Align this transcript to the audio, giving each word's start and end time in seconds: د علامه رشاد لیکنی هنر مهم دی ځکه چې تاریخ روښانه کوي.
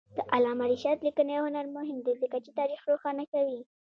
د 0.15 0.17
علامه 0.33 0.65
رشاد 0.71 0.97
لیکنی 1.07 1.35
هنر 1.45 1.65
مهم 1.77 1.97
دی 2.05 2.13
ځکه 2.21 2.37
چې 2.45 2.55
تاریخ 2.59 2.81
روښانه 2.89 3.23
کوي. 3.33 3.61